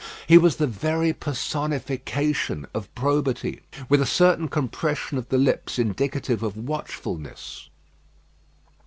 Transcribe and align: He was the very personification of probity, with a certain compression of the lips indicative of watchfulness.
He 0.25 0.39
was 0.39 0.55
the 0.55 0.65
very 0.65 1.13
personification 1.13 2.65
of 2.73 2.89
probity, 2.95 3.61
with 3.87 4.01
a 4.01 4.07
certain 4.07 4.47
compression 4.47 5.19
of 5.19 5.29
the 5.29 5.37
lips 5.37 5.77
indicative 5.77 6.41
of 6.41 6.57
watchfulness. 6.57 7.69